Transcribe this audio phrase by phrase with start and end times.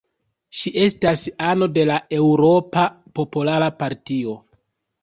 [0.59, 2.87] Ŝi estas ano de la Eŭropa
[3.21, 4.37] Popola Partio.